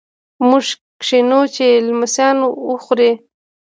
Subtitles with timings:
[0.49, 0.65] موږ
[1.03, 2.37] کینوو چې لمسیان
[2.71, 3.11] وخوري.